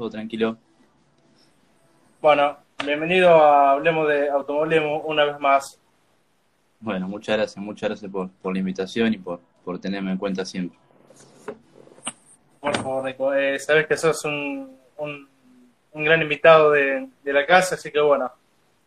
todo 0.00 0.08
tranquilo. 0.08 0.56
Bueno, 2.22 2.56
bienvenido 2.86 3.28
a 3.34 3.72
Hablemos 3.72 4.08
de 4.08 4.30
Automovilismo 4.30 5.02
una 5.02 5.26
vez 5.26 5.38
más. 5.38 5.78
Bueno, 6.80 7.06
muchas 7.06 7.36
gracias, 7.36 7.62
muchas 7.62 7.90
gracias 7.90 8.10
por, 8.10 8.30
por 8.30 8.54
la 8.54 8.60
invitación 8.60 9.12
y 9.12 9.18
por, 9.18 9.40
por 9.62 9.78
tenerme 9.78 10.12
en 10.12 10.16
cuenta 10.16 10.46
siempre. 10.46 10.78
Por 12.60 12.74
favor, 12.78 13.04
Nico, 13.04 13.34
eh, 13.34 13.58
sabes 13.58 13.86
que 13.86 13.98
sos 13.98 14.24
un, 14.24 14.74
un, 14.96 15.28
un 15.92 16.04
gran 16.04 16.22
invitado 16.22 16.70
de, 16.70 17.06
de, 17.22 17.32
la 17.34 17.44
casa, 17.44 17.74
así 17.74 17.90
que 17.90 18.00
bueno, 18.00 18.32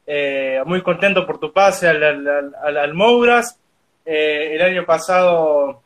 eh, 0.07 0.63
muy 0.65 0.81
contento 0.81 1.27
por 1.27 1.39
tu 1.39 1.53
pase 1.53 1.89
al, 1.89 2.01
al, 2.01 2.55
al, 2.55 2.77
al 2.77 2.93
Mouras. 2.95 3.59
Eh, 4.03 4.55
el 4.55 4.61
año 4.63 4.83
pasado 4.83 5.83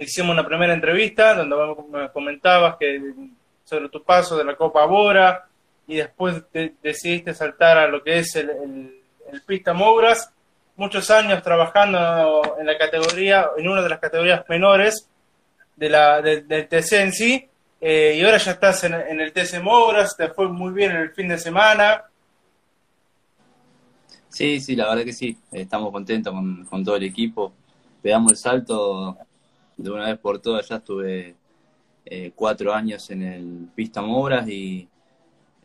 hicimos 0.00 0.32
una 0.32 0.44
primera 0.44 0.74
entrevista 0.74 1.36
donde 1.36 1.76
me 1.92 2.10
comentabas 2.10 2.74
que 2.76 3.00
sobre 3.68 3.90
tu 3.90 4.02
paso 4.02 4.36
de 4.36 4.44
la 4.44 4.56
Copa 4.56 4.86
Bora 4.86 5.46
y 5.86 5.96
después 5.96 6.42
te, 6.50 6.74
decidiste 6.82 7.34
saltar 7.34 7.76
a 7.76 7.88
lo 7.88 8.02
que 8.02 8.18
es 8.20 8.34
el, 8.36 8.94
Pista 9.46 9.74
Mouras. 9.74 10.32
Muchos 10.76 11.10
años 11.10 11.42
trabajando 11.42 12.56
en 12.58 12.64
la 12.64 12.78
categoría, 12.78 13.48
en 13.58 13.68
una 13.68 13.82
de 13.82 13.90
las 13.90 13.98
categorías 13.98 14.42
menores 14.48 15.06
del 15.76 16.68
TC 16.68 16.92
en 16.92 17.12
sí, 17.12 17.48
eh, 17.80 18.14
y 18.16 18.24
ahora 18.24 18.38
ya 18.38 18.52
estás 18.52 18.84
en, 18.84 18.94
en, 18.94 19.20
el 19.20 19.32
TC 19.32 19.60
Mouras, 19.60 20.16
te 20.16 20.28
fue 20.28 20.48
muy 20.48 20.72
bien 20.72 20.92
en 20.92 21.02
el 21.02 21.10
fin 21.10 21.28
de 21.28 21.36
semana. 21.36 22.04
Sí, 24.30 24.60
sí, 24.60 24.76
la 24.76 24.88
verdad 24.88 25.04
que 25.04 25.12
sí, 25.12 25.36
estamos 25.52 25.92
contentos 25.92 26.32
con, 26.32 26.64
con 26.64 26.84
todo 26.84 26.96
el 26.96 27.04
equipo, 27.04 27.52
pegamos 28.00 28.32
el 28.32 28.38
salto 28.38 29.18
de 29.76 29.90
una 29.90 30.06
vez 30.06 30.18
por 30.18 30.40
todas, 30.40 30.66
ya 30.68 30.76
estuve 30.76 31.36
eh, 32.10 32.32
cuatro 32.34 32.72
años 32.72 33.10
en 33.10 33.22
el 33.22 33.68
Pista 33.74 34.00
Mouras 34.00 34.48
y 34.48 34.88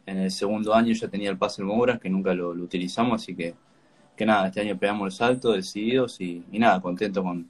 en 0.05 0.17
el 0.17 0.31
segundo 0.31 0.73
año 0.73 0.93
ya 0.93 1.07
tenía 1.07 1.29
el 1.29 1.37
pase 1.37 1.63
Mouras, 1.63 1.99
que 1.99 2.09
nunca 2.09 2.33
lo, 2.33 2.53
lo, 2.53 2.63
utilizamos, 2.63 3.21
así 3.21 3.35
que, 3.35 3.53
que 4.15 4.25
nada, 4.25 4.47
este 4.47 4.61
año 4.61 4.77
pegamos 4.77 5.07
el 5.07 5.17
salto, 5.17 5.53
decididos 5.53 6.19
y, 6.19 6.43
y 6.51 6.59
nada, 6.59 6.81
contentos 6.81 7.23
con, 7.23 7.49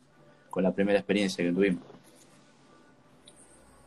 con 0.49 0.63
la 0.63 0.71
primera 0.71 0.99
experiencia 0.99 1.43
que 1.43 1.51
tuvimos. 1.51 1.83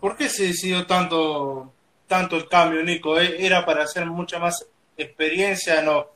¿Por 0.01 0.17
qué 0.17 0.29
se 0.29 0.49
decidió 0.49 0.87
tanto, 0.87 1.73
tanto 2.07 2.37
el 2.37 2.49
cambio, 2.49 2.83
Nico? 2.83 3.19
¿E-, 3.19 3.45
¿Era 3.45 3.65
para 3.65 3.85
hacer 3.85 4.07
mucha 4.07 4.39
más 4.39 4.67
experiencia 4.97 5.79
en 5.79 5.87
lo, 5.87 6.15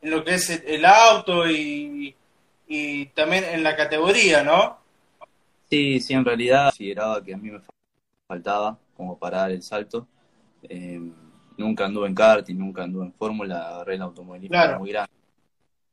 en 0.00 0.10
lo 0.10 0.24
que 0.24 0.34
es 0.34 0.48
el, 0.48 0.62
el 0.66 0.84
auto 0.84 1.48
y, 1.50 2.14
y, 2.66 3.06
también 3.06 3.44
en 3.44 3.62
la 3.62 3.76
categoría, 3.76 4.42
no? 4.42 4.78
Sí, 5.68 6.00
sí, 6.00 6.14
en 6.14 6.24
realidad 6.24 6.66
consideraba 6.66 7.22
que 7.22 7.34
a 7.34 7.36
mí 7.36 7.50
me 7.50 7.60
faltaba 8.32 8.78
como 8.96 9.18
para 9.18 9.38
dar 9.38 9.50
el 9.50 9.62
salto. 9.62 10.06
Eh, 10.62 11.00
nunca 11.58 11.84
anduve 11.84 12.08
en 12.08 12.14
karting, 12.14 12.56
nunca 12.56 12.84
anduve 12.84 13.04
en 13.04 13.12
fórmula, 13.12 13.68
agarré 13.68 13.96
el 13.96 14.02
automovilismo 14.02 14.54
Claro. 14.54 14.78
muy 14.78 14.90
grande. 14.90 15.12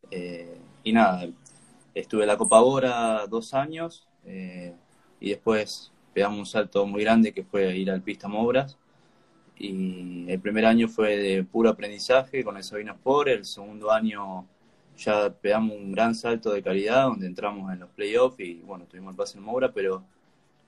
Eh, 0.10 0.58
y 0.84 0.94
nada, 0.94 1.28
estuve 1.94 2.22
en 2.24 2.28
la 2.28 2.38
Copa 2.38 2.62
Bora 2.62 3.28
dos 3.28 3.54
años 3.54 4.08
eh, 4.26 4.74
y 5.20 5.30
después 5.32 5.92
pegamos 6.14 6.40
un 6.40 6.46
salto 6.46 6.86
muy 6.88 7.04
grande 7.04 7.34
que 7.34 7.44
fue 7.44 7.76
ir 7.76 7.92
al 7.92 8.02
Pista 8.02 8.28
Mouras. 8.30 8.78
Y 9.58 10.26
el 10.32 10.40
primer 10.40 10.66
año 10.66 10.88
fue 10.88 11.18
de 11.18 11.44
puro 11.44 11.70
aprendizaje 11.70 12.46
con 12.46 12.56
el 12.56 12.64
Sabino 12.64 12.94
Sport, 12.94 13.28
el 13.28 13.44
segundo 13.44 13.92
año 13.92 14.48
ya 14.96 15.30
pegamos 15.30 15.76
un 15.76 15.92
gran 15.92 16.16
salto 16.16 16.52
de 16.54 16.64
calidad 16.64 17.04
donde 17.04 17.28
entramos 17.28 17.72
en 17.74 17.80
los 17.80 17.90
playoffs 17.90 18.40
y 18.40 18.62
bueno, 18.66 18.86
tuvimos 18.86 19.12
el 19.12 19.18
pase 19.18 19.38
en 19.38 19.44
Moura, 19.44 19.74
pero 19.74 20.06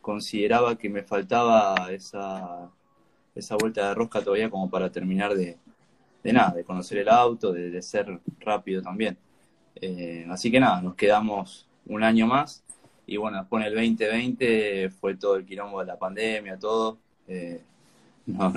consideraba 0.01 0.77
que 0.77 0.89
me 0.89 1.03
faltaba 1.03 1.91
esa, 1.91 2.69
esa 3.35 3.55
vuelta 3.57 3.89
de 3.89 3.95
rosca 3.95 4.21
todavía 4.23 4.49
como 4.49 4.69
para 4.69 4.91
terminar 4.91 5.33
de, 5.35 5.57
de 6.23 6.33
nada, 6.33 6.53
de 6.53 6.63
conocer 6.63 6.99
el 6.99 7.09
auto, 7.09 7.51
de, 7.53 7.69
de 7.71 7.81
ser 7.81 8.19
rápido 8.39 8.81
también. 8.81 9.17
Eh, 9.75 10.25
así 10.29 10.51
que 10.51 10.59
nada, 10.59 10.81
nos 10.81 10.95
quedamos 10.95 11.67
un 11.87 12.03
año 12.03 12.27
más 12.27 12.63
y 13.07 13.17
bueno, 13.17 13.39
después 13.39 13.61
en 13.65 13.67
el 13.69 13.75
2020 13.75 14.89
fue 14.91 15.15
todo 15.17 15.35
el 15.35 15.45
quilombo 15.45 15.79
de 15.81 15.85
la 15.87 15.97
pandemia, 15.99 16.57
todo. 16.59 16.99
Eh, 17.27 17.61
no, 18.27 18.53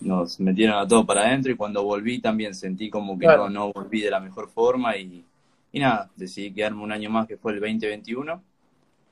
nos 0.00 0.40
metieron 0.40 0.78
a 0.78 0.86
todo 0.88 1.04
para 1.06 1.22
adentro 1.22 1.52
y 1.52 1.56
cuando 1.56 1.84
volví 1.84 2.20
también 2.20 2.54
sentí 2.54 2.88
como 2.90 3.18
que 3.18 3.26
Claro. 3.26 3.44
no, 3.44 3.48
no 3.50 3.72
volví 3.72 4.00
de 4.00 4.10
la 4.10 4.20
mejor 4.20 4.48
forma 4.50 4.96
y, 4.96 5.24
y 5.72 5.80
nada, 5.80 6.10
decidí 6.16 6.52
quedarme 6.52 6.82
un 6.82 6.92
año 6.92 7.10
más 7.10 7.26
que 7.26 7.36
fue 7.36 7.52
el 7.52 7.60
2021 7.60 8.42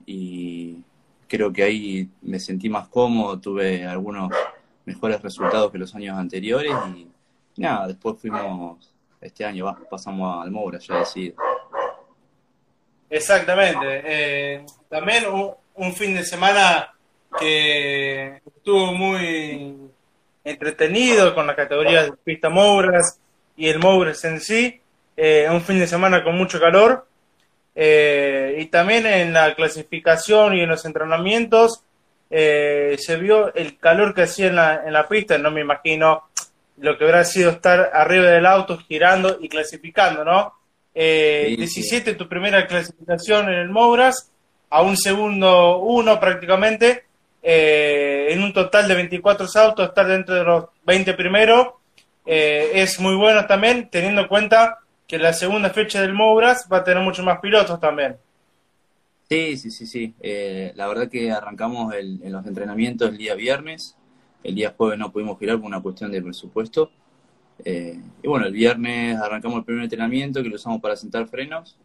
y 0.06 0.78
creo 1.28 1.52
que 1.52 1.62
ahí 1.62 2.08
me 2.22 2.40
sentí 2.40 2.68
más 2.68 2.88
cómodo, 2.88 3.38
tuve 3.38 3.84
algunos 3.86 4.30
mejores 4.84 5.20
resultados 5.22 5.70
que 5.70 5.78
los 5.78 5.94
años 5.94 6.16
anteriores 6.16 6.72
y, 6.96 7.06
nada, 7.60 7.86
después 7.86 8.16
fuimos, 8.20 8.92
este 9.20 9.44
año 9.44 9.76
pasamos 9.90 10.42
al 10.44 10.50
Moura 10.50 10.78
ya 10.78 11.00
decidido. 11.00 11.36
Exactamente. 13.10 14.02
Eh, 14.04 14.66
también 14.88 15.24
un, 15.74 15.94
fin 15.94 16.14
de 16.14 16.24
semana 16.24 16.94
que 17.38 18.40
estuvo 18.44 18.92
muy 18.92 19.76
entretenido 20.44 21.34
con 21.34 21.46
la 21.46 21.54
categoría 21.54 22.04
de 22.04 22.12
pista 22.12 22.48
Mouras 22.48 23.20
y 23.56 23.68
el 23.68 23.78
Mouras 23.78 24.24
en 24.24 24.40
sí. 24.40 24.80
Eh, 25.16 25.48
un 25.50 25.60
fin 25.62 25.78
de 25.78 25.86
semana 25.86 26.22
con 26.22 26.36
mucho 26.36 26.60
calor. 26.60 27.06
Eh, 27.80 28.56
y 28.58 28.66
también 28.66 29.06
en 29.06 29.32
la 29.32 29.54
clasificación 29.54 30.56
y 30.56 30.62
en 30.62 30.68
los 30.68 30.84
entrenamientos 30.84 31.84
eh, 32.28 32.96
se 32.98 33.16
vio 33.16 33.54
el 33.54 33.78
calor 33.78 34.14
que 34.14 34.22
hacía 34.22 34.48
en 34.48 34.56
la, 34.56 34.82
en 34.84 34.92
la 34.92 35.06
pista. 35.06 35.38
No 35.38 35.52
me 35.52 35.60
imagino 35.60 36.24
lo 36.78 36.98
que 36.98 37.04
habrá 37.04 37.24
sido 37.24 37.52
estar 37.52 37.92
arriba 37.94 38.26
del 38.30 38.46
auto 38.46 38.78
girando 38.78 39.38
y 39.40 39.48
clasificando, 39.48 40.24
¿no? 40.24 40.54
Eh, 40.92 41.46
Sí, 41.50 41.56
17 41.56 42.14
tu 42.14 42.28
primera 42.28 42.66
clasificación 42.66 43.48
en 43.48 43.60
el 43.60 43.68
Mouras, 43.68 44.28
a 44.70 44.82
un 44.82 44.96
segundo 44.96 45.78
uno 45.78 46.18
prácticamente, 46.18 47.04
eh, 47.40 48.26
en 48.30 48.42
un 48.42 48.52
total 48.52 48.88
de 48.88 48.94
24 48.96 49.46
autos, 49.54 49.88
estar 49.88 50.08
dentro 50.08 50.34
de 50.34 50.42
los 50.42 50.64
20 50.84 51.14
primeros, 51.14 51.68
eh, 52.26 52.72
es 52.74 52.98
muy 52.98 53.14
bueno 53.14 53.46
también, 53.46 53.88
teniendo 53.88 54.22
en 54.22 54.26
cuenta 54.26 54.80
que 55.08 55.18
la 55.18 55.32
segunda 55.32 55.70
fecha 55.70 56.02
del 56.02 56.12
Mouras 56.12 56.68
va 56.70 56.78
a 56.78 56.84
tener 56.84 57.02
muchos 57.02 57.24
más 57.24 57.40
pilotos 57.40 57.80
también. 57.80 58.16
Sí, 59.28 59.56
sí, 59.56 59.70
sí, 59.70 59.86
sí. 59.86 60.14
Eh, 60.20 60.72
la 60.76 60.86
verdad 60.86 61.08
que 61.08 61.32
arrancamos 61.32 61.94
los 62.24 62.46
entrenamientos 62.46 63.08
el 63.08 63.16
día 63.16 63.34
viernes. 63.34 63.96
El 64.44 64.54
día 64.54 64.74
jueves 64.76 64.98
no 64.98 65.10
pudimos 65.10 65.38
girar 65.38 65.56
por 65.56 65.66
una 65.66 65.80
cuestión 65.80 66.12
de 66.12 66.20
presupuesto. 66.20 66.90
Eh, 67.64 67.98
y 68.22 68.28
bueno, 68.28 68.46
el 68.46 68.52
viernes 68.52 69.18
arrancamos 69.18 69.58
el 69.58 69.64
primer 69.64 69.84
entrenamiento 69.84 70.42
que 70.42 70.50
lo 70.50 70.56
usamos 70.56 70.80
para 70.82 70.94
sentar 70.94 71.26
frenos. 71.26 71.78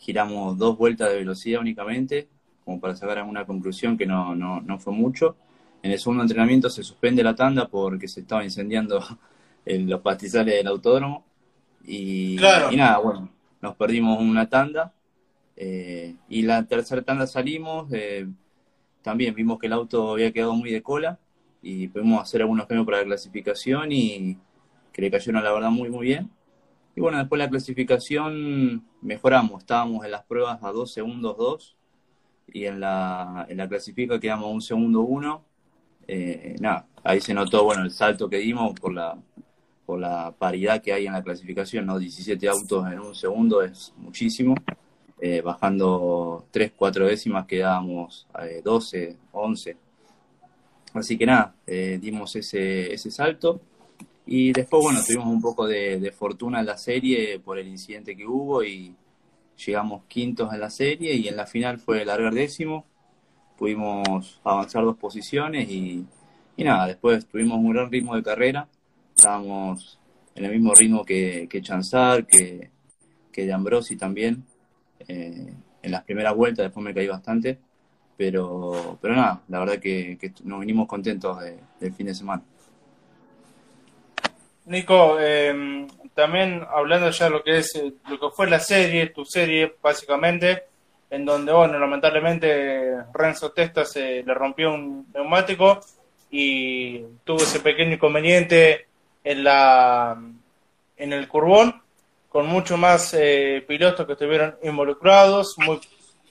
Giramos 0.00 0.58
dos 0.58 0.76
vueltas 0.76 1.08
de 1.10 1.18
velocidad 1.18 1.60
únicamente, 1.60 2.28
como 2.64 2.80
para 2.80 2.96
sacar 2.96 3.18
alguna 3.18 3.46
conclusión 3.46 3.96
que 3.96 4.06
no, 4.06 4.34
no, 4.34 4.60
no 4.60 4.78
fue 4.80 4.92
mucho. 4.92 5.36
En 5.84 5.92
el 5.92 6.00
segundo 6.00 6.24
entrenamiento 6.24 6.68
se 6.68 6.82
suspende 6.82 7.22
la 7.22 7.36
tanda 7.36 7.68
porque 7.68 8.08
se 8.08 8.20
estaba 8.20 8.42
incendiando 8.42 9.04
en 9.64 9.88
los 9.88 10.00
pastizales 10.00 10.56
del 10.56 10.66
autódromo. 10.66 11.29
Y, 11.84 12.36
Claro. 12.36 12.72
y 12.72 12.76
nada, 12.76 12.98
bueno, 12.98 13.28
nos 13.60 13.76
perdimos 13.76 14.18
una 14.20 14.48
tanda. 14.48 14.92
Eh, 15.56 16.16
y 16.28 16.42
la 16.42 16.64
tercera 16.64 17.02
tanda 17.02 17.26
salimos, 17.26 17.92
eh, 17.92 18.26
también 19.02 19.34
vimos 19.34 19.58
que 19.58 19.66
el 19.66 19.74
auto 19.74 20.12
había 20.12 20.32
quedado 20.32 20.54
muy 20.54 20.70
de 20.70 20.82
cola 20.82 21.18
y 21.62 21.88
pudimos 21.88 22.22
hacer 22.22 22.40
algunos 22.40 22.66
cambios 22.66 22.86
para 22.86 22.98
la 22.98 23.04
clasificación 23.04 23.92
y 23.92 24.38
que 24.92 25.02
le 25.02 25.10
cayeron 25.10 25.44
la 25.44 25.52
verdad 25.52 25.70
muy 25.70 25.90
muy 25.90 26.06
bien. 26.06 26.30
Y 26.96 27.00
bueno, 27.00 27.18
después 27.18 27.38
la 27.38 27.48
clasificación 27.50 28.84
mejoramos, 29.02 29.60
estábamos 29.60 30.04
en 30.04 30.10
las 30.12 30.24
pruebas 30.24 30.62
a 30.62 30.72
2 30.72 30.90
segundos 30.92 31.36
2 31.36 31.76
y 32.52 32.64
en 32.64 32.80
la, 32.80 33.46
en 33.48 33.58
la 33.58 33.68
clasifica 33.68 34.18
quedamos 34.18 34.46
a 34.46 34.48
un 34.48 34.62
segundo 34.62 35.00
1. 35.02 35.44
Eh, 36.08 36.56
nada, 36.58 36.86
ahí 37.04 37.20
se 37.20 37.34
notó 37.34 37.64
bueno 37.64 37.82
el 37.82 37.90
salto 37.90 38.28
que 38.28 38.38
dimos 38.38 38.72
por 38.80 38.92
la, 38.92 39.16
por 39.90 39.98
la 39.98 40.30
paridad 40.30 40.80
que 40.80 40.92
hay 40.92 41.08
en 41.08 41.14
la 41.14 41.20
clasificación, 41.24 41.84
¿no? 41.84 41.98
17 41.98 42.48
autos 42.48 42.86
en 42.92 43.00
un 43.00 43.12
segundo 43.12 43.60
es 43.60 43.92
muchísimo. 43.96 44.54
Eh, 45.20 45.40
bajando 45.40 46.46
3, 46.52 46.74
4 46.76 47.06
décimas 47.06 47.44
quedábamos 47.44 48.28
eh, 48.40 48.62
12, 48.62 49.16
11. 49.32 49.76
Así 50.94 51.18
que 51.18 51.26
nada, 51.26 51.56
eh, 51.66 51.98
dimos 52.00 52.36
ese, 52.36 52.94
ese 52.94 53.10
salto. 53.10 53.60
Y 54.26 54.52
después, 54.52 54.80
bueno, 54.80 55.00
tuvimos 55.04 55.26
un 55.26 55.42
poco 55.42 55.66
de, 55.66 55.98
de, 55.98 56.12
fortuna 56.12 56.60
en 56.60 56.66
la 56.66 56.78
serie 56.78 57.40
por 57.40 57.58
el 57.58 57.66
incidente 57.66 58.16
que 58.16 58.24
hubo 58.24 58.62
y 58.62 58.94
llegamos 59.66 60.04
quintos 60.06 60.54
en 60.54 60.60
la 60.60 60.70
serie 60.70 61.14
y 61.14 61.26
en 61.26 61.34
la 61.34 61.46
final 61.46 61.80
fue 61.80 62.04
largar 62.04 62.32
décimo. 62.32 62.86
Pudimos 63.58 64.40
avanzar 64.44 64.84
dos 64.84 64.96
posiciones 64.96 65.68
y, 65.68 66.06
y 66.56 66.62
nada, 66.62 66.86
después 66.86 67.26
tuvimos 67.26 67.58
un 67.58 67.72
gran 67.72 67.90
ritmo 67.90 68.14
de 68.14 68.22
carrera. 68.22 68.68
Estábamos 69.20 69.98
en 70.34 70.46
el 70.46 70.50
mismo 70.50 70.74
ritmo 70.74 71.04
que, 71.04 71.46
que 71.46 71.60
Chanzar, 71.60 72.24
que, 72.24 72.70
que 73.30 73.44
de 73.44 73.52
Ambrosi 73.52 73.94
también. 73.94 74.46
Eh, 75.06 75.52
en 75.82 75.90
las 75.90 76.04
primeras 76.04 76.34
vueltas, 76.34 76.64
después 76.64 76.82
me 76.82 76.94
caí 76.94 77.06
bastante. 77.06 77.58
Pero, 78.16 78.98
pero 78.98 79.14
nada, 79.14 79.42
la 79.48 79.58
verdad 79.58 79.78
que, 79.78 80.16
nos 80.44 80.60
vinimos 80.60 80.88
contentos 80.88 81.38
de, 81.38 81.58
del 81.78 81.92
fin 81.92 82.06
de 82.06 82.14
semana. 82.14 82.42
Nico, 84.64 85.20
em, 85.20 85.86
también 86.14 86.62
hablando 86.70 87.10
ya 87.10 87.26
de 87.26 87.30
lo 87.30 87.44
que 87.44 87.58
es 87.58 87.74
eh, 87.74 87.92
lo 88.08 88.18
que 88.18 88.34
fue 88.34 88.48
la 88.48 88.58
serie, 88.58 89.08
tu 89.08 89.26
serie 89.26 89.74
básicamente, 89.82 90.62
en 91.10 91.26
donde 91.26 91.52
bueno, 91.52 91.78
lamentablemente 91.78 92.94
Renzo 93.12 93.52
Testa 93.52 93.84
se 93.84 94.22
le 94.22 94.32
rompió 94.32 94.72
un 94.72 95.08
neumático 95.12 95.78
y 96.30 97.00
tuvo 97.22 97.36
ese 97.36 97.60
pequeño 97.60 97.92
inconveniente 97.92 98.86
en 99.24 99.44
la 99.44 100.20
en 100.96 101.12
el 101.12 101.28
curbón 101.28 101.80
con 102.28 102.46
mucho 102.46 102.76
más 102.76 103.12
eh, 103.14 103.64
pilotos 103.66 104.06
que 104.06 104.12
estuvieron 104.12 104.56
involucrados, 104.62 105.56
muy, 105.58 105.80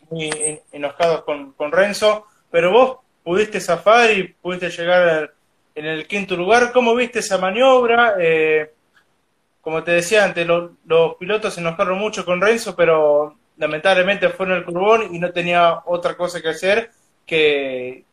muy 0.09 0.61
enojados 0.71 1.23
con, 1.23 1.51
con 1.53 1.71
Renzo, 1.71 2.25
pero 2.49 2.71
vos 2.71 2.97
pudiste 3.23 3.59
zafar 3.59 4.11
y 4.11 4.23
pudiste 4.29 4.69
llegar 4.69 5.33
en 5.75 5.85
el 5.85 6.07
quinto 6.07 6.35
lugar. 6.37 6.71
¿Cómo 6.71 6.95
viste 6.95 7.19
esa 7.19 7.37
maniobra? 7.37 8.15
Eh, 8.19 8.71
como 9.61 9.83
te 9.83 9.91
decía 9.91 10.23
antes, 10.23 10.47
los 10.47 11.15
pilotos 11.19 11.53
se 11.53 11.59
enojaron 11.59 11.99
mucho 11.99 12.23
con 12.23 12.39
Renzo, 12.39 12.75
pero 12.75 13.35
lamentablemente 13.57 14.29
fue 14.29 14.45
en 14.45 14.53
el 14.53 14.65
curbón 14.65 15.13
y 15.13 15.19
no 15.19 15.31
tenía 15.31 15.81
otra 15.85 16.15
cosa 16.15 16.41
que 16.41 16.49
hacer 16.49 16.91
que, 17.25 18.05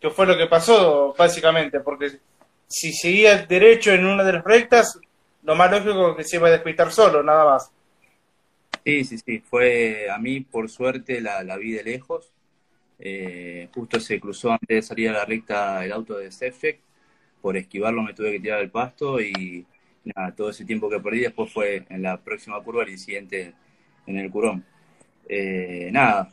que 0.00 0.10
fue 0.10 0.24
lo 0.24 0.36
que 0.36 0.46
pasó, 0.46 1.14
básicamente, 1.18 1.80
porque 1.80 2.12
si 2.72 2.92
seguía 2.92 3.44
derecho 3.44 3.92
en 3.92 4.06
una 4.06 4.24
de 4.24 4.32
las 4.32 4.44
rectas, 4.44 4.98
lo 5.42 5.54
más 5.54 5.70
lógico 5.70 6.10
es 6.10 6.16
que 6.16 6.24
se 6.24 6.36
iba 6.36 6.48
a 6.48 6.52
despistar 6.52 6.90
solo, 6.90 7.22
nada 7.22 7.44
más. 7.44 7.70
Sí, 8.84 9.04
sí, 9.04 9.18
sí, 9.18 9.38
fue 9.40 10.10
a 10.10 10.18
mí 10.18 10.40
por 10.40 10.68
suerte 10.70 11.20
la, 11.20 11.42
la 11.44 11.56
vi 11.58 11.72
de 11.72 11.84
lejos, 11.84 12.32
eh, 12.98 13.68
justo 13.74 14.00
se 14.00 14.18
cruzó 14.18 14.52
antes 14.52 14.68
de 14.68 14.82
salir 14.82 15.10
a 15.10 15.12
la 15.12 15.24
recta 15.24 15.84
el 15.84 15.92
auto 15.92 16.16
de 16.16 16.32
Sefek, 16.32 16.80
por 17.42 17.56
esquivarlo 17.56 18.02
me 18.02 18.14
tuve 18.14 18.32
que 18.32 18.40
tirar 18.40 18.60
al 18.60 18.70
pasto 18.70 19.20
y 19.20 19.66
nada, 20.04 20.34
todo 20.34 20.50
ese 20.50 20.64
tiempo 20.64 20.88
que 20.88 20.98
perdí 20.98 21.20
después 21.20 21.52
fue 21.52 21.84
en 21.90 22.02
la 22.02 22.16
próxima 22.16 22.62
curva 22.62 22.84
el 22.84 22.90
incidente 22.90 23.52
en 24.06 24.18
el 24.18 24.30
curón. 24.30 24.64
Eh, 25.28 25.90
nada, 25.92 26.32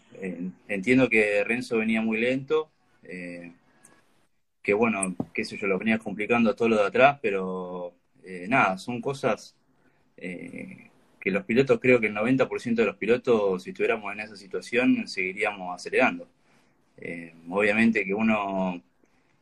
entiendo 0.67 1.09
que 1.09 1.43
Renzo 1.43 1.77
venía 1.77 2.01
muy 2.01 2.19
lento, 2.19 2.69
eh, 3.03 3.51
que 4.69 4.73
bueno, 4.75 5.15
qué 5.33 5.43
sé 5.43 5.57
yo, 5.57 5.65
lo 5.65 5.79
venía 5.79 5.97
complicando 5.97 6.55
todo 6.55 6.69
lo 6.69 6.77
de 6.77 6.85
atrás, 6.87 7.17
pero 7.21 7.95
nada, 8.47 8.77
son 8.77 9.01
cosas 9.01 9.55
que 11.19 11.31
los 11.31 11.43
pilotos, 11.43 11.79
creo 11.79 11.99
que 11.99 12.07
el 12.07 12.13
90% 12.13 12.75
de 12.75 12.85
los 12.85 12.95
pilotos, 12.95 13.63
si 13.63 13.71
estuviéramos 13.71 14.13
en 14.13 14.19
esa 14.21 14.35
situación, 14.35 15.07
seguiríamos 15.07 15.75
acelerando. 15.75 16.27
Eh, 16.97 17.33
obviamente 17.49 18.05
que 18.05 18.13
uno 18.13 18.81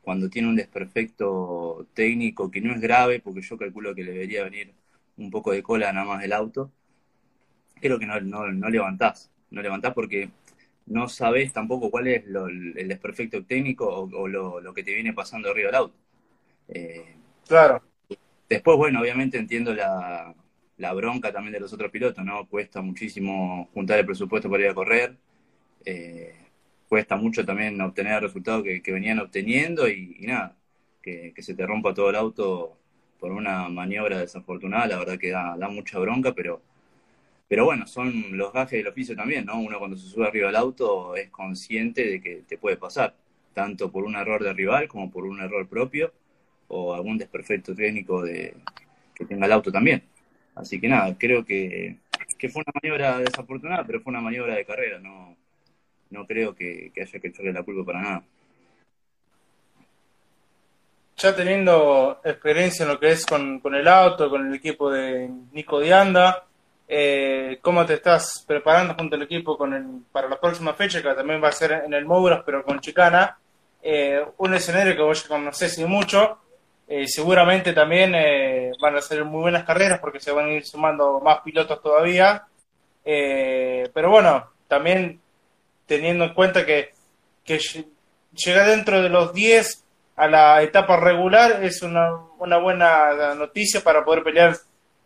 cuando 0.02 0.30
tiene 0.30 0.48
un 0.48 0.56
desperfecto 0.56 1.88
técnico 1.94 2.50
que 2.50 2.62
no 2.62 2.74
es 2.74 2.80
grave, 2.80 3.20
porque 3.20 3.42
yo 3.42 3.58
calculo 3.58 3.94
que 3.94 4.04
le 4.04 4.14
debería 4.14 4.44
venir 4.46 4.72
un 5.18 5.30
poco 5.30 5.52
de 5.52 5.62
cola 5.62 5.92
nada 5.92 6.06
más 6.06 6.22
del 6.22 6.32
auto, 6.32 6.72
creo 7.82 8.00
que 8.00 8.06
no, 8.06 8.20
no, 8.22 8.70
levantás. 8.70 9.30
No 9.52 9.62
levantás 9.62 9.94
porque 9.94 10.30
no 10.88 11.08
sabes 11.08 11.54
tampoco 11.54 11.92
cuál 11.92 12.08
es 12.08 12.24
el 12.26 12.88
desperfecto 12.88 13.44
técnico 13.46 13.88
o, 13.88 14.28
lo, 14.28 14.74
que 14.74 14.84
te 14.84 14.94
viene 14.94 15.14
pasando 15.14 15.50
arriba 15.50 15.68
del 15.68 15.76
auto. 15.76 15.96
Eh, 16.70 17.16
claro. 17.48 17.82
Después, 18.50 18.78
bueno, 18.78 19.02
obviamente 19.02 19.38
entiendo 19.38 19.74
la, 19.74 20.34
la, 20.78 20.94
bronca 20.94 21.32
también 21.32 21.54
de 21.54 21.60
los 21.60 21.74
otros 21.74 21.92
pilotos, 21.92 22.24
¿no? 22.24 22.48
Cuesta 22.48 22.82
muchísimo 22.82 23.70
juntar 23.74 24.00
el 24.00 24.06
presupuesto 24.06 24.50
para 24.50 24.64
ir 24.64 24.70
a 24.70 24.74
correr. 24.74 25.18
Eh, 25.86 26.34
cuesta 26.88 27.16
mucho 27.16 27.46
también 27.46 27.80
obtener 27.82 28.14
el 28.16 28.22
resultado 28.22 28.64
que, 28.64 28.82
venían 28.88 29.20
obteniendo 29.20 29.88
y, 29.90 30.18
nada, 30.22 30.56
que, 31.02 31.34
se 31.38 31.54
te 31.54 31.66
rompa 31.66 31.94
todo 31.94 32.10
el 32.10 32.16
auto 32.16 32.78
por 33.20 33.32
una 33.32 33.68
maniobra 33.70 34.20
desafortunada, 34.20 34.88
la 34.88 34.98
verdad 34.98 35.18
que 35.18 35.32
da, 35.32 35.56
mucha 35.70 36.00
bronca, 36.00 36.34
pero, 36.34 36.62
pero 37.48 37.66
bueno, 37.66 37.88
son 37.88 38.38
los 38.38 38.52
gajes 38.54 38.80
del 38.80 38.88
oficio 38.88 39.16
también, 39.16 39.46
¿no? 39.46 39.60
Uno 39.60 39.80
cuando 39.80 39.98
se 39.98 40.08
sube 40.08 40.28
arriba 40.28 40.48
del 40.48 40.56
auto 40.56 41.16
es 41.16 41.30
consciente 41.30 42.06
de 42.06 42.22
que 42.22 42.44
te 42.48 42.58
puede 42.58 42.78
pasar, 42.78 43.16
tanto 43.54 43.92
por 43.92 44.04
un 44.04 44.16
error 44.16 44.44
de 44.44 44.54
rival 44.54 44.88
como 44.88 45.10
por 45.10 45.26
un 45.26 45.40
error 45.42 45.68
propio 45.68 46.12
o 46.68 46.94
algún 46.94 47.18
desperfecto 47.18 47.74
técnico 47.74 48.22
de, 48.24 48.56
que 49.16 49.26
tenga 49.26 49.46
el 49.46 49.54
auto 49.54 49.72
también. 49.72 50.04
Así 50.56 50.80
que 50.80 50.88
nada, 50.88 51.16
creo 51.18 51.46
que, 51.46 51.98
que 52.38 52.50
fue 52.50 52.64
una 52.64 52.74
maniobra 52.82 53.20
desafortunada, 53.20 53.86
pero 53.86 54.02
fue 54.02 54.12
una 54.12 54.22
maniobra 54.22 54.56
de 54.56 54.66
carrera, 54.66 55.00
no, 55.00 55.36
no 56.10 56.26
creo 56.26 56.56
que, 56.56 56.92
haya 56.96 57.20
que 57.20 57.28
echarle 57.28 57.54
la 57.54 57.64
culpa 57.64 57.86
para 57.86 58.02
nada. 58.02 58.24
Ya 61.18 61.36
teniendo 61.36 62.22
experiencia 62.24 62.84
en 62.84 62.90
lo 62.90 63.00
que 63.00 63.10
es 63.10 63.26
con, 63.26 63.60
el 63.74 63.88
auto, 63.88 64.30
con 64.30 64.48
el 64.48 64.54
equipo 64.54 64.92
de 64.92 65.30
Nico 65.52 65.80
Dianda, 65.80 66.47
eh, 66.88 67.60
¿cómo 67.62 67.86
te 67.86 67.96
estás 67.96 68.44
preparando 68.48 68.94
junto 68.96 69.16
al 69.16 69.24
equipo 69.24 69.58
con 69.58 69.74
el, 69.74 69.86
para 70.12 70.30
la 70.30 70.40
próxima 70.40 70.74
fecha, 70.74 71.02
que 71.02 71.14
también 71.14 71.44
va 71.44 71.50
a 71.50 71.54
ser 71.54 71.84
en 71.86 71.94
el 71.94 72.06
Mouras, 72.06 72.44
pero 72.46 72.64
con 72.64 72.80
Chicana? 72.80 73.38
Eh, 73.82 74.24
un 74.38 74.54
escenario 74.54 74.96
que 74.96 75.02
vos 75.02 75.24
conocés 75.24 75.78
y 75.78 75.86
mucho, 75.86 76.40
eh, 76.88 77.06
seguramente 77.08 77.74
también 77.74 78.14
van 78.82 78.96
a 78.96 79.02
ser 79.02 79.26
muy 79.26 79.42
buenas 79.42 79.66
carreras 79.66 80.00
porque 80.00 80.20
se 80.20 80.32
van 80.32 80.46
a 80.46 80.54
ir 80.54 80.66
sumando 80.66 81.20
más 81.20 81.42
pilotos 81.42 81.82
todavía. 81.82 82.46
pero 83.04 84.10
bueno, 84.10 84.52
también 84.68 85.20
teniendo 85.86 86.26
en 86.26 86.34
cuenta 86.34 86.66
que, 86.66 86.94
que 87.44 87.60
llegar 88.34 88.68
dentro 88.68 89.02
de 89.02 89.10
los 89.10 89.34
10 89.34 89.84
a 90.16 90.28
la 90.28 90.62
etapa 90.64 90.98
regular 90.98 91.64
es 91.64 91.82
una, 91.82 92.12
una 92.40 92.58
buena 92.58 93.36
noticia 93.36 93.82
para 93.82 94.04
poder 94.04 94.24
pelear 94.24 94.58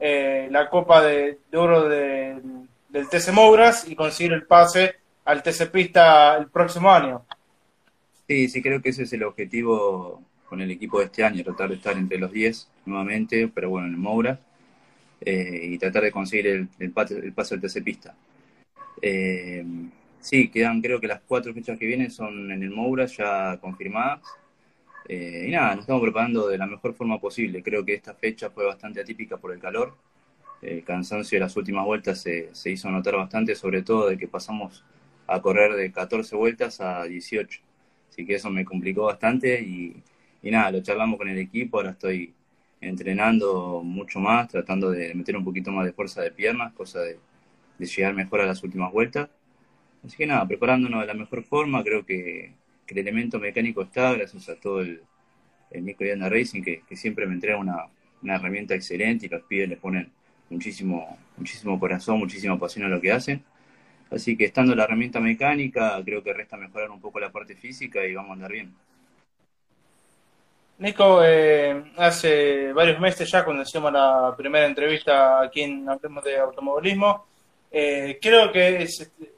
eh, 0.02 0.48
la 0.52 0.70
Copa 0.70 1.02
de, 1.02 1.38
Oro 1.54 1.88
del 1.88 3.08
TC 3.10 3.32
Mouras 3.32 3.88
y 3.88 3.96
conseguir 3.96 4.34
el 4.34 4.44
pase 4.44 4.96
al 5.24 5.42
TC 5.42 5.70
Pista 5.72 6.36
el 6.36 6.48
próximo 6.48 6.92
año. 6.92 7.24
Sí, 8.28 8.50
sí, 8.50 8.62
creo 8.62 8.82
que 8.82 8.90
ese 8.90 9.04
es 9.04 9.14
el 9.14 9.24
objetivo 9.24 10.22
con 10.50 10.60
el 10.60 10.72
equipo 10.72 11.00
de 11.00 11.06
este 11.06 11.24
año, 11.24 11.44
tratar 11.44 11.70
de 11.70 11.76
estar 11.76 11.96
entre 11.96 12.18
los 12.18 12.32
10 12.32 12.68
nuevamente, 12.86 13.50
pero 13.54 13.70
bueno, 13.70 13.88
en 13.88 13.94
el 13.94 14.00
Mouras, 14.00 14.40
eh, 15.22 15.62
y 15.64 15.78
tratar 15.78 16.04
de 16.04 16.12
conseguir 16.12 16.68
el, 16.80 16.92
pase, 16.92 17.18
el 17.20 17.32
pase 17.32 17.56
al 17.56 17.62
TC 17.62 17.84
Pista. 17.84 18.14
Eh, 19.02 19.64
Sí, 20.22 20.50
quedan 20.50 20.82
creo 20.82 21.02
que 21.02 21.08
las 21.08 21.22
cuatro 21.28 21.52
fechas 21.54 21.80
que 21.80 21.88
vienen 21.88 22.12
son 22.12 22.52
en 22.52 22.62
el 22.62 22.70
Moura 22.70 23.06
ya 23.08 23.58
confirmadas. 23.60 24.22
Eh, 25.08 25.46
y 25.48 25.52
nada, 25.52 25.72
nos 25.76 25.82
estamos 25.84 26.02
preparando 26.02 26.48
de 26.48 26.58
la 26.58 26.68
mejor 26.68 26.94
forma 26.94 27.20
posible. 27.20 27.64
Creo 27.64 27.84
que 27.86 27.94
esta 27.94 28.14
fecha 28.14 28.50
fue 28.50 28.66
bastante 28.66 29.02
atípica 29.02 29.38
por 29.38 29.52
el 29.52 29.60
calor. 29.60 29.96
El 30.62 30.84
cansancio 30.84 31.38
de 31.38 31.42
las 31.42 31.58
últimas 31.58 31.86
vueltas 31.86 32.22
se, 32.22 32.50
se 32.54 32.72
hizo 32.72 32.90
notar 32.92 33.16
bastante, 33.16 33.56
sobre 33.56 33.82
todo 33.84 34.10
de 34.10 34.18
que 34.18 34.28
pasamos 34.28 34.84
a 35.28 35.42
correr 35.42 35.74
de 35.76 35.92
14 35.92 36.36
vueltas 36.36 36.82
a 36.82 37.04
18. 37.06 37.62
Así 38.10 38.26
que 38.26 38.36
eso 38.36 38.50
me 38.50 38.66
complicó 38.66 39.06
bastante 39.06 39.62
y, 39.62 40.04
y 40.44 40.52
nada, 40.52 40.72
lo 40.72 40.82
charlamos 40.84 41.18
con 41.18 41.30
el 41.30 41.38
equipo. 41.40 41.78
Ahora 41.78 41.92
estoy 41.92 42.34
entrenando 42.82 43.82
mucho 43.84 44.20
más, 44.20 44.50
tratando 44.50 44.92
de 44.92 45.14
meter 45.16 45.38
un 45.38 45.46
poquito 45.46 45.72
más 45.72 45.86
de 45.86 45.94
fuerza 45.94 46.22
de 46.22 46.32
piernas, 46.32 46.74
cosa 46.74 47.02
de, 47.02 47.20
de 47.80 47.86
llegar 47.88 48.14
mejor 48.14 48.42
a 48.42 48.46
las 48.48 48.64
últimas 48.64 48.92
vueltas. 48.92 49.30
Así 50.06 50.18
que 50.18 50.26
nada, 50.28 50.48
preparándonos 50.48 51.02
de 51.02 51.08
la 51.08 51.14
mejor 51.14 51.44
forma, 51.44 51.84
creo 51.84 52.06
que, 52.06 52.54
el 52.92 53.00
elemento 53.00 53.40
mecánico 53.40 53.82
está, 53.84 54.14
gracias 54.14 54.50
a 54.50 54.56
todo 54.56 54.82
el, 54.82 55.02
Nico 55.72 56.04
Diana 56.04 56.28
Racing, 56.28 56.62
que, 56.62 56.84
siempre 56.96 57.26
me 57.26 57.34
entrega 57.34 57.58
una, 57.58 57.88
herramienta 58.24 58.76
excelente 58.76 59.26
y 59.26 59.30
los 59.30 59.44
pibes 59.44 59.70
le 59.70 59.78
ponen 59.78 60.12
muchísimo, 60.50 61.18
muchísimo 61.38 61.80
corazón, 61.80 62.20
muchísima 62.20 62.60
pasión 62.60 62.86
a 62.86 62.90
lo 62.90 63.00
que 63.00 63.12
hacen. 63.12 63.44
Así 64.12 64.36
que 64.36 64.46
estando 64.46 64.76
la 64.76 64.84
herramienta 64.84 65.22
mecánica, 65.22 66.02
creo 66.04 66.22
que 66.22 66.34
resta 66.34 66.58
mejorar 66.58 66.92
un 66.92 67.00
poco 67.00 67.20
la 67.20 67.32
parte 67.32 67.56
física 67.56 68.06
y 68.06 68.14
vamos 68.14 68.32
a 68.32 68.34
andar 68.34 68.52
bien. 68.52 68.74
Nico, 70.80 71.24
eh, 71.24 71.94
hace 71.96 72.74
varios 72.74 73.00
meses 73.00 73.32
ya, 73.32 73.46
cuando 73.46 73.64
hicimos 73.64 73.94
la 73.94 74.34
primera 74.36 74.66
entrevista 74.66 75.42
aquí 75.42 75.62
en 75.62 75.88
Hablemos 75.88 76.24
de 76.24 76.38
Automovilismo, 76.38 77.28
eh, 77.72 78.20
creo 78.22 78.52
que 78.52 78.86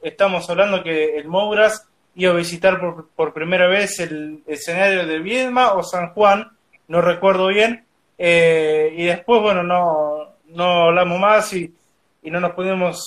estamos 0.02 0.50
hablando 0.50 0.82
que 0.82 1.16
el 1.16 1.28
Mouras 1.28 1.86
iba 2.14 2.32
a 2.32 2.36
visitar 2.36 2.80
por, 3.14 3.32
primera 3.32 3.66
vez 3.66 3.98
el 4.00 4.42
escenario 4.46 5.06
de 5.06 5.18
Viedma 5.18 5.72
o 5.74 5.82
San 5.82 6.10
Juan, 6.10 6.50
no 6.88 7.00
recuerdo 7.00 7.48
bien, 7.48 7.84
eh, 8.18 8.94
y 8.96 9.04
después, 9.04 9.42
bueno, 9.42 9.62
no, 9.62 10.34
no 10.48 10.84
hablamos 10.84 11.18
más 11.18 11.52
y, 11.52 11.74
no 12.22 12.40
nos 12.40 12.52
pudimos 12.52 13.06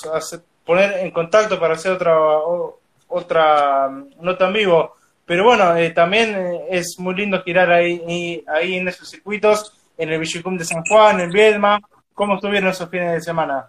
poner 0.64 1.00
en 1.00 1.10
contacto 1.10 1.60
para 1.60 1.74
hacer 1.74 1.94
otra, 1.94 2.16
otra 3.08 3.90
nota 4.22 4.48
en 4.48 4.54
vivo. 4.54 4.94
Pero 5.26 5.44
bueno, 5.44 5.76
eh, 5.76 5.90
también 5.90 6.62
es 6.70 7.00
muy 7.00 7.16
lindo 7.16 7.42
girar 7.42 7.72
ahí, 7.72 8.44
ahí 8.48 8.76
en 8.76 8.88
esos 8.88 9.10
circuitos, 9.10 9.74
en 9.98 10.10
el 10.10 10.20
Villicum 10.20 10.56
de 10.56 10.66
San 10.66 10.84
Juan, 10.84 11.20
en 11.20 11.32
Viedma. 11.32 11.82
¿Cómo 12.14 12.36
estuvieron 12.36 12.70
esos 12.70 12.90
fines 12.90 13.14
de 13.14 13.22
semana? 13.22 13.68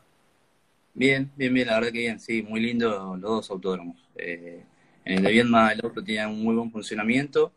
Bien, 0.94 1.30
bien, 1.34 1.54
bien, 1.54 1.66
la 1.66 1.74
verdad 1.74 1.92
que 1.92 1.98
bien, 1.98 2.20
sí, 2.20 2.42
muy 2.42 2.60
lindo 2.60 3.16
los 3.16 3.20
dos 3.20 3.50
autódromos. 3.50 3.96
Eh, 4.16 4.62
en 5.08 5.18
el 5.18 5.24
de 5.24 5.32
Viedma 5.32 5.72
el 5.72 5.80
auto 5.82 6.04
tenía 6.04 6.28
un 6.28 6.42
muy 6.42 6.54
buen 6.54 6.70
funcionamiento, 6.70 7.50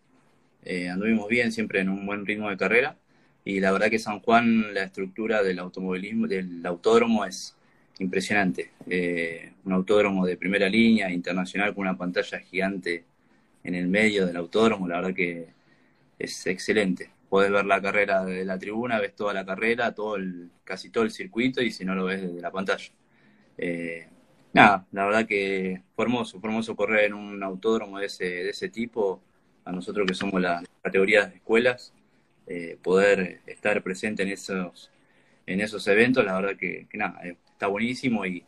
eh, 0.64 0.88
anduvimos 0.88 1.28
bien, 1.28 1.52
siempre 1.52 1.82
en 1.82 1.90
un 1.90 2.06
buen 2.06 2.26
ritmo 2.26 2.50
de 2.50 2.56
carrera, 2.56 2.96
y 3.44 3.60
la 3.60 3.74
verdad 3.74 3.90
que 3.90 4.00
San 4.00 4.22
Juan, 4.22 4.74
la 4.74 4.84
estructura 4.84 5.44
del 5.44 5.60
automovilismo, 5.60 6.28
del 6.28 6.66
autódromo 6.66 7.26
es 7.26 7.54
impresionante. 8.00 8.72
Eh, 8.90 9.52
un 9.66 9.74
autódromo 9.74 10.26
de 10.26 10.38
primera 10.38 10.70
línea, 10.70 11.12
internacional, 11.12 11.76
con 11.76 11.82
una 11.82 11.98
pantalla 11.98 12.40
gigante 12.40 13.04
en 13.66 13.76
el 13.76 13.88
medio 13.88 14.26
del 14.26 14.38
autódromo, 14.38 14.88
la 14.88 15.02
verdad 15.02 15.14
que 15.14 15.48
es 16.20 16.48
excelente. 16.48 17.10
Puedes 17.30 17.52
ver 17.52 17.66
la 17.66 17.82
carrera 17.82 18.24
de 18.24 18.46
la 18.46 18.58
tribuna, 18.58 19.00
ves 19.00 19.14
toda 19.14 19.34
la 19.34 19.46
carrera, 19.46 19.94
todo 19.94 20.16
el, 20.16 20.52
casi 20.64 20.90
todo 20.90 21.04
el 21.04 21.12
circuito, 21.12 21.62
y 21.62 21.72
si 21.72 21.84
no 21.84 21.96
lo 21.96 22.06
ves 22.06 22.22
desde 22.22 22.42
la 22.42 22.52
pantalla. 22.52 22.92
Eh, 23.58 24.08
nada, 24.54 24.86
la 24.92 25.06
verdad 25.06 25.26
que 25.26 25.82
fue 25.96 26.06
hermoso, 26.06 26.40
hermoso 26.44 26.76
correr 26.76 27.06
en 27.06 27.14
un 27.14 27.44
autódromo 27.44 28.00
de 28.00 28.08
ese, 28.08 28.26
de 28.26 28.50
ese 28.50 28.70
tipo, 28.70 29.22
a 29.66 29.72
nosotros 29.72 30.08
que 30.08 30.14
somos 30.14 30.42
las 30.42 30.64
categorías 30.82 31.30
de 31.30 31.38
escuelas, 31.38 31.94
eh, 32.48 32.78
poder 32.82 33.42
estar 33.46 33.82
presente 33.84 34.24
en 34.24 34.30
esos, 34.30 34.92
en 35.46 35.62
esos 35.62 35.88
eventos, 35.88 36.26
la 36.26 36.34
verdad 36.34 36.58
que, 36.58 36.88
nada, 36.94 37.20
eh, 37.24 37.38
está 37.52 37.68
buenísimo 37.68 38.26
y, 38.26 38.44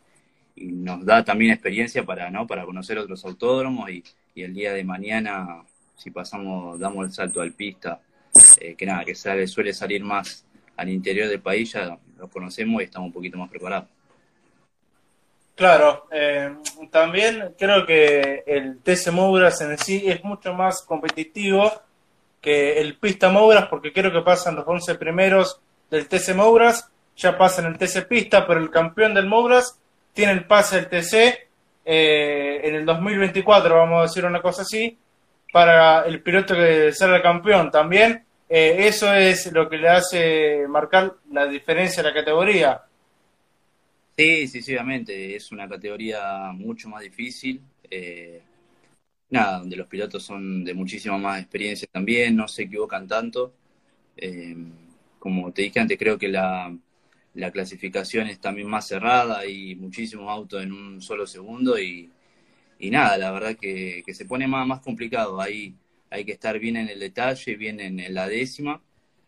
nos 0.56 1.04
da 1.04 1.24
también 1.24 1.50
experiencia 1.50 2.04
para, 2.04 2.30
¿no? 2.30 2.46
para 2.46 2.64
conocer 2.64 2.96
otros 2.98 3.24
autódromos 3.24 3.90
y, 3.90 4.04
el 4.36 4.54
día 4.54 4.72
de 4.72 4.84
mañana, 4.84 5.64
si 5.96 6.10
pasamos, 6.10 6.78
damos 6.78 7.06
el 7.06 7.12
salto 7.12 7.40
al 7.40 7.52
pista, 7.52 8.00
eh, 8.60 8.74
que 8.74 8.86
nada, 8.86 9.04
que 9.04 9.14
sale, 9.14 9.46
suele 9.46 9.72
salir 9.72 10.02
más 10.04 10.44
al 10.76 10.88
interior 10.90 11.28
del 11.28 11.40
país, 11.40 11.72
ya 11.72 11.98
lo 12.18 12.28
conocemos 12.28 12.82
y 12.82 12.84
estamos 12.84 13.08
un 13.08 13.12
poquito 13.12 13.38
más 13.38 13.48
preparados. 13.48 13.88
Claro, 15.54 16.08
también 16.90 17.54
creo 17.56 17.86
que 17.86 18.42
el 18.44 18.80
TC 18.82 19.12
Mouras 19.12 19.60
en 19.60 19.78
sí 19.78 20.02
es 20.04 20.24
mucho 20.24 20.52
más 20.52 20.82
competitivo 20.82 21.70
que 22.40 22.80
el 22.80 22.96
Pista 22.98 23.30
Mouras, 23.30 23.68
porque 23.68 23.92
creo 23.92 24.12
que 24.12 24.20
pasan 24.20 24.56
los 24.56 24.66
11 24.66 24.96
primeros 24.96 25.60
del 25.90 26.08
TC 26.08 26.34
Mouras, 26.34 26.90
ya 27.16 27.38
pasan 27.38 27.66
el 27.66 27.78
TC 27.78 28.06
Pista, 28.06 28.46
pero 28.46 28.60
el 28.60 28.70
campeón 28.70 29.14
del 29.14 29.26
Mouras 29.26 29.78
tiene 30.12 30.32
el 30.32 30.44
pase 30.44 30.76
del 30.76 30.88
TC 30.88 31.14
eh, 31.84 32.60
en 32.64 32.74
el 32.74 32.84
2024, 32.84 33.76
vamos 33.76 33.98
a 33.98 34.02
decir 34.02 34.24
una 34.24 34.42
cosa 34.42 34.62
así, 34.62 34.98
para 35.52 36.04
el 36.04 36.20
piloto 36.20 36.54
que 36.54 36.92
será 36.92 37.16
el 37.16 37.22
campeón. 37.22 37.70
También 37.70 38.24
eh, 38.48 38.88
eso 38.88 39.14
es 39.14 39.50
lo 39.52 39.68
que 39.68 39.78
le 39.78 39.88
hace 39.88 40.66
marcar 40.68 41.14
la 41.30 41.46
diferencia 41.46 42.02
de 42.02 42.08
la 42.10 42.14
categoría. 42.14 42.82
Sí, 44.16 44.46
sí, 44.46 44.62
sí, 44.62 44.72
obviamente, 44.72 45.34
es 45.34 45.50
una 45.50 45.68
categoría 45.68 46.52
mucho 46.52 46.88
más 46.88 47.02
difícil. 47.02 47.60
Eh, 47.90 48.42
nada, 49.30 49.58
donde 49.60 49.76
los 49.76 49.88
pilotos 49.88 50.22
son 50.24 50.64
de 50.64 50.74
muchísima 50.74 51.18
más 51.18 51.40
experiencia 51.40 51.88
también, 51.92 52.36
no 52.36 52.46
se 52.48 52.62
equivocan 52.64 53.08
tanto. 53.08 53.54
Eh, 54.16 54.56
como 55.18 55.52
te 55.52 55.62
dije 55.62 55.80
antes, 55.80 55.98
creo 55.98 56.18
que 56.18 56.28
la, 56.28 56.76
clasificación 57.52 58.28
es 58.28 58.40
también 58.40 58.68
más 58.68 58.86
cerrada 58.88 59.46
y 59.46 59.74
muchísimos 59.76 60.28
autos 60.30 60.62
en 60.62 60.72
un 60.72 61.02
solo 61.02 61.26
segundo 61.26 61.78
y, 61.78 62.10
nada, 62.90 63.18
la 63.18 63.32
verdad 63.32 63.56
que, 63.56 64.04
se 64.12 64.26
pone 64.26 64.46
más, 64.46 64.66
más 64.66 64.80
complicado. 64.80 65.40
Ahí 65.40 65.74
hay 66.10 66.24
que 66.24 66.32
estar 66.32 66.58
bien 66.58 66.76
en 66.76 66.88
el 66.88 67.00
detalle, 67.00 67.56
bien 67.56 67.80
en, 67.80 68.14
la 68.14 68.28
décima 68.28 68.82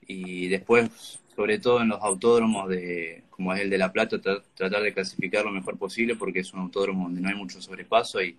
y 0.06 0.48
después, 0.48 1.20
sobre 1.34 1.58
todo 1.58 1.82
en 1.82 1.88
los 1.88 2.00
autódromos 2.02 2.68
de 2.68 3.25
como 3.36 3.52
es 3.52 3.60
el 3.60 3.70
de 3.70 3.78
La 3.78 3.92
Plata, 3.92 4.18
tratar 4.18 4.82
de 4.82 4.92
clasificar 4.92 5.44
lo 5.44 5.52
mejor 5.52 5.78
posible 5.78 6.16
porque 6.16 6.40
es 6.40 6.52
un 6.52 6.60
autódromo 6.60 7.04
donde 7.04 7.20
no 7.20 7.28
hay 7.28 7.34
mucho 7.34 7.60
sobrepaso 7.60 8.22
y 8.22 8.36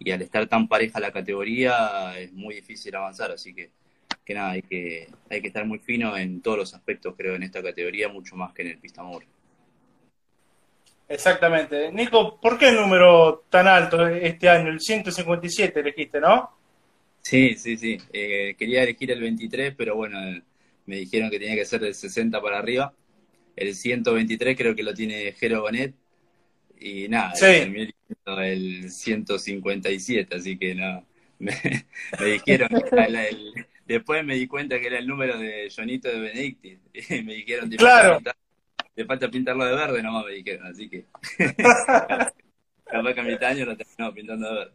y 0.00 0.10
al 0.10 0.22
estar 0.22 0.46
tan 0.48 0.66
pareja 0.66 0.98
la 0.98 1.12
categoría 1.12 2.18
es 2.18 2.32
muy 2.32 2.54
difícil 2.54 2.96
avanzar, 2.96 3.30
así 3.30 3.54
que, 3.54 3.70
que 4.24 4.34
nada, 4.34 4.52
hay 4.52 4.62
que, 4.62 5.08
hay 5.28 5.42
que 5.42 5.48
estar 5.48 5.66
muy 5.66 5.78
fino 5.78 6.16
en 6.16 6.40
todos 6.40 6.56
los 6.56 6.74
aspectos, 6.74 7.14
creo, 7.16 7.34
en 7.36 7.42
esta 7.42 7.62
categoría, 7.62 8.08
mucho 8.08 8.34
más 8.34 8.52
que 8.54 8.62
en 8.62 8.68
el 8.68 8.78
pista 8.78 9.02
amor. 9.02 9.24
Exactamente. 11.06 11.92
Nico, 11.92 12.40
¿por 12.40 12.56
qué 12.56 12.70
el 12.70 12.76
número 12.76 13.44
tan 13.50 13.68
alto 13.68 14.06
este 14.06 14.48
año? 14.48 14.70
El 14.70 14.80
157 14.80 15.80
elegiste, 15.80 16.18
¿no? 16.18 16.50
Sí, 17.20 17.54
sí, 17.56 17.76
sí. 17.76 17.98
Eh, 18.12 18.54
quería 18.58 18.84
elegir 18.84 19.10
el 19.10 19.20
23, 19.20 19.74
pero 19.76 19.96
bueno, 19.96 20.18
me 20.86 20.96
dijeron 20.96 21.28
que 21.28 21.38
tenía 21.38 21.56
que 21.56 21.66
ser 21.66 21.80
del 21.80 21.94
60 21.94 22.40
para 22.40 22.58
arriba. 22.58 22.94
El 23.60 23.74
123 23.74 24.56
creo 24.56 24.74
que 24.74 24.82
lo 24.82 24.94
tiene 24.94 25.32
Jero 25.32 25.60
Bonet, 25.60 25.94
y 26.80 27.08
nada, 27.08 27.34
sí. 27.34 27.94
el 28.26 28.90
157, 28.90 30.34
así 30.34 30.56
que 30.58 30.74
no, 30.74 31.04
me, 31.38 31.52
dijeron 32.24 32.68
después 33.86 34.24
me 34.24 34.36
di 34.36 34.46
cuenta 34.46 34.80
que 34.80 34.86
era 34.86 34.98
el 34.98 35.06
número 35.06 35.38
de 35.38 35.70
Jonito 35.74 36.08
de 36.08 36.20
Benedicti, 36.20 36.78
y 37.10 37.22
me 37.22 37.34
dijeron, 37.34 37.68
te, 37.68 37.76
claro. 37.76 38.14
falta 38.14 38.34
falta 39.06 39.30
pintarlo 39.30 39.66
de 39.66 39.74
verde 39.74 40.02
nomás, 40.02 40.24
me 40.24 40.32
dijeron, 40.32 40.66
así 40.66 40.88
que 40.88 41.04
capaz 42.86 43.14
que 43.14 43.20
a 43.20 43.24
mitad 43.24 43.50
año 43.50 43.66
lo 43.66 43.76
terminamos 43.76 44.14
pintando 44.14 44.48
de 44.48 44.54
verde. 44.54 44.72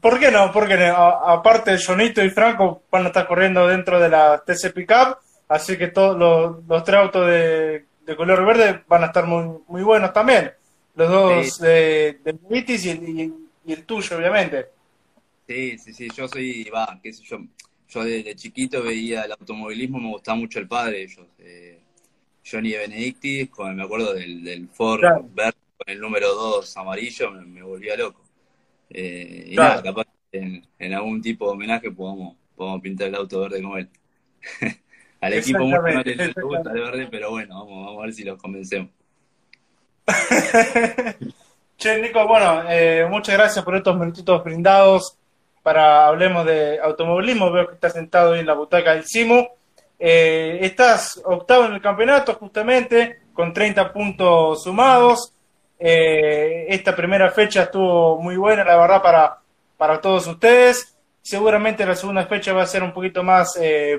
¿Por 0.00 0.18
qué 0.18 0.30
no? 0.30 0.52
Porque 0.52 0.74
aparte 0.74 1.78
Jonito 1.78 2.24
y 2.24 2.30
Franco 2.30 2.84
van 2.90 3.04
a 3.04 3.08
estar 3.08 3.26
corriendo 3.26 3.66
dentro 3.66 4.00
de 4.00 4.08
la 4.08 4.42
TC 4.44 4.72
Pickup, 4.72 5.18
así 5.48 5.76
que 5.76 5.88
todos 5.88 6.16
los, 6.18 6.64
los 6.66 6.84
tres 6.84 6.96
autos 6.98 7.26
de, 7.26 7.86
de 8.08 8.16
color 8.16 8.44
verde 8.46 8.82
van 8.88 9.02
a 9.02 9.06
estar 9.06 9.26
muy, 9.26 9.58
muy 9.68 9.82
buenos 9.82 10.12
también. 10.12 10.52
Los 10.94 11.10
dos 11.10 11.58
de, 11.60 12.18
de 12.24 12.38
Vitis 12.48 12.86
y, 12.86 13.32
el 13.68 13.84
tuyo, 13.84 14.16
obviamente. 14.16 14.66
Sí, 15.46 15.78
sí, 15.78 15.92
sí, 15.92 16.08
yo 16.16 16.26
soy, 16.26 16.64
va, 16.64 16.98
qué 17.02 17.12
sé 17.12 17.22
yo, 17.24 17.38
yo 17.88 18.04
desde 18.04 18.34
chiquito 18.34 18.82
veía 18.82 19.22
el 19.22 19.32
automovilismo, 19.32 19.98
me 19.98 20.08
gustaba 20.08 20.36
mucho 20.38 20.58
el 20.58 20.66
padre 20.66 20.98
de 20.98 21.02
ellos, 21.02 21.26
eh, 21.38 21.80
Johnny 22.44 22.72
Benedicti, 22.72 23.46
con, 23.46 23.76
me 23.76 23.84
acuerdo 23.84 24.14
del, 24.14 24.42
del 24.42 24.68
Ford 24.68 25.02
verde 25.34 25.56
con 25.76 25.88
el 25.88 26.00
número 26.00 26.34
2 26.34 26.76
amarillo, 26.78 27.30
me, 27.30 27.62
volvía 27.62 27.96
loco. 27.96 28.24
Eh, 28.90 29.50
y 29.50 29.54
nada, 29.54 29.82
capaz 29.82 30.06
en, 30.32 30.66
en, 30.78 30.94
algún 30.94 31.20
tipo 31.22 31.46
de 31.46 31.52
homenaje 31.52 31.90
podamos, 31.90 32.36
podamos 32.56 32.80
pintar 32.80 33.08
el 33.08 33.14
auto 33.14 33.40
verde 33.40 33.62
como 33.62 33.76
él. 33.76 33.88
Al 35.20 35.32
equipo 35.32 35.60
mucho 35.60 35.82
no 35.82 36.02
le 36.02 36.32
gusta 36.42 36.70
el 36.72 36.80
verde, 36.80 37.08
pero 37.10 37.30
bueno, 37.30 37.58
vamos, 37.58 37.86
vamos 37.86 37.98
a 37.98 38.06
ver 38.06 38.14
si 38.14 38.24
los 38.24 38.40
convencemos. 38.40 38.90
che, 41.76 42.00
Nico, 42.00 42.26
bueno, 42.26 42.62
eh, 42.68 43.06
muchas 43.10 43.36
gracias 43.36 43.64
por 43.64 43.76
estos 43.76 43.96
minutitos 43.98 44.42
brindados 44.44 45.18
para 45.62 46.06
hablemos 46.06 46.46
de 46.46 46.78
automovilismo. 46.80 47.50
Veo 47.50 47.66
que 47.66 47.74
estás 47.74 47.92
sentado 47.92 48.34
en 48.34 48.46
la 48.46 48.54
butaca 48.54 48.94
del 48.94 49.04
Simu. 49.04 49.46
Eh, 49.98 50.60
estás 50.62 51.20
octavo 51.24 51.66
en 51.66 51.74
el 51.74 51.80
campeonato, 51.80 52.34
justamente, 52.34 53.20
con 53.32 53.52
30 53.52 53.92
puntos 53.92 54.62
sumados. 54.62 55.32
Eh, 55.78 56.66
esta 56.68 56.94
primera 56.94 57.30
fecha 57.30 57.64
estuvo 57.64 58.20
muy 58.20 58.36
buena, 58.36 58.64
la 58.64 58.76
verdad, 58.76 59.02
para, 59.02 59.38
para 59.76 60.00
todos 60.00 60.26
ustedes. 60.26 60.96
Seguramente 61.28 61.84
la 61.84 61.94
segunda 61.94 62.24
fecha 62.24 62.54
va 62.54 62.62
a 62.62 62.66
ser 62.66 62.82
un 62.82 62.94
poquito 62.94 63.22
más 63.22 63.52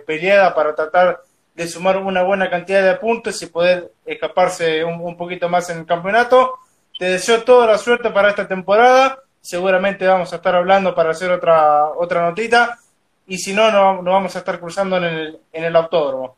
peleada 0.08 0.56
para 0.56 0.74
tratar 0.74 1.22
de 1.54 1.68
sumar 1.68 1.98
una 1.98 2.24
buena 2.24 2.50
cantidad 2.50 2.84
de 2.84 2.96
puntos 2.96 3.40
y 3.44 3.46
poder 3.46 3.92
escaparse 4.04 4.84
un, 4.84 5.16
poquito 5.16 5.48
más 5.48 5.70
en 5.70 5.78
el 5.78 5.86
campeonato. 5.86 6.56
Te 6.98 7.06
deseo 7.06 7.44
toda 7.44 7.68
la 7.68 7.78
suerte 7.78 8.10
para 8.10 8.30
esta 8.30 8.48
temporada. 8.48 9.20
Seguramente 9.42 10.08
vamos 10.08 10.34
a 10.34 10.38
estar 10.38 10.56
hablando 10.56 10.96
para 10.96 11.12
hacer 11.12 11.30
otra, 11.30 11.90
otra 11.90 12.28
notita. 12.28 12.80
Y 13.28 13.38
si 13.38 13.54
no, 13.54 13.72
nos 13.72 14.04
no 14.04 14.10
vamos 14.10 14.36
a 14.36 14.40
estar 14.40 14.60
cruzando 14.60 14.98
en 14.98 15.04
el, 15.04 15.40
en 15.54 15.66
el 15.66 15.76
autódromo. 15.76 16.36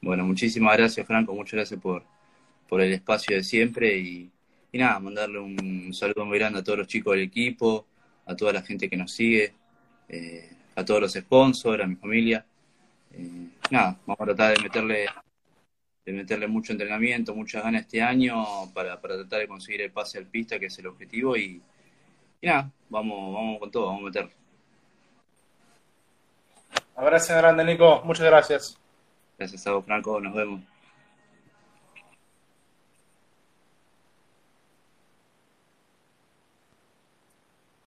Bueno, 0.00 0.24
muchísimas 0.24 0.76
gracias, 0.78 1.06
Franco. 1.06 1.32
Muchas 1.32 1.52
gracias 1.52 1.80
por, 1.80 2.02
por 2.68 2.80
el 2.80 2.92
espacio 2.92 3.36
de 3.36 3.44
siempre. 3.44 3.96
Y, 3.96 4.28
nada, 4.72 4.98
mandarle 4.98 5.38
un 5.38 5.94
saludo 5.94 6.24
muy 6.26 6.40
grande 6.40 6.58
a 6.58 6.64
todos 6.64 6.80
los 6.80 6.88
chicos 6.88 7.14
del 7.14 7.22
equipo, 7.22 7.86
a 8.26 8.34
toda 8.34 8.52
la 8.52 8.62
gente 8.62 8.90
que 8.90 8.96
nos 8.96 9.12
sigue, 9.12 9.54
eh, 10.08 10.50
a 10.74 10.84
todos 10.84 11.00
los 11.00 11.12
sponsors, 11.12 11.82
a 11.82 11.86
mi 11.86 11.96
familia. 11.96 12.44
Eh, 13.12 13.48
nada, 13.70 13.96
vamos 14.06 14.20
a 14.20 14.24
tratar 14.24 14.56
de 14.56 14.62
meterle 14.62 15.06
de 16.04 16.12
meterle 16.14 16.48
mucho 16.48 16.72
entrenamiento, 16.72 17.34
muchas 17.34 17.62
ganas 17.62 17.82
este 17.82 18.00
año 18.00 18.42
para, 18.72 18.98
para 18.98 19.16
tratar 19.16 19.40
de 19.40 19.48
conseguir 19.48 19.82
el 19.82 19.90
pase 19.90 20.16
al 20.16 20.24
pista, 20.24 20.58
que 20.58 20.66
es 20.66 20.78
el 20.78 20.86
objetivo, 20.86 21.36
y, 21.36 21.60
nada, 22.40 22.70
vamos, 22.88 23.34
vamos 23.34 23.58
con 23.58 23.70
todo, 23.70 23.86
vamos 23.88 24.02
a 24.02 24.04
meterlo. 24.06 24.30
Abrazo 26.96 27.36
grande, 27.36 27.64
Nico. 27.64 28.02
Muchas 28.04 28.26
gracias. 28.26 28.78
Gracias 29.38 29.66
a 29.66 29.72
vos, 29.72 29.84
Franco. 29.84 30.20
Nos 30.20 30.34
vemos. 30.34 30.62